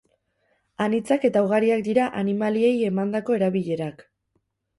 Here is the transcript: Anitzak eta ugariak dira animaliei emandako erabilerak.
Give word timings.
Anitzak 0.85 1.27
eta 1.29 1.43
ugariak 1.47 1.83
dira 1.89 2.07
animaliei 2.23 2.73
emandako 2.89 3.37
erabilerak. 3.41 4.03